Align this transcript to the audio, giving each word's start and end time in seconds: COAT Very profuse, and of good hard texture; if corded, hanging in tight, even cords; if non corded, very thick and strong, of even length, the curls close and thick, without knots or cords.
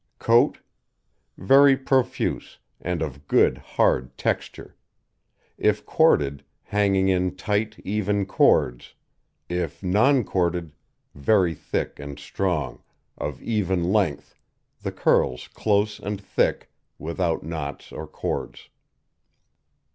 COAT 0.17 0.57
Very 1.37 1.77
profuse, 1.77 2.57
and 2.81 3.03
of 3.03 3.27
good 3.27 3.59
hard 3.59 4.17
texture; 4.17 4.75
if 5.59 5.85
corded, 5.85 6.43
hanging 6.63 7.07
in 7.09 7.35
tight, 7.35 7.79
even 7.85 8.25
cords; 8.25 8.95
if 9.47 9.83
non 9.83 10.23
corded, 10.23 10.71
very 11.13 11.53
thick 11.53 11.99
and 11.99 12.17
strong, 12.17 12.81
of 13.15 13.43
even 13.43 13.93
length, 13.93 14.33
the 14.81 14.91
curls 14.91 15.47
close 15.49 15.99
and 15.99 16.19
thick, 16.19 16.71
without 16.97 17.43
knots 17.43 17.91
or 17.91 18.07
cords. 18.07 18.69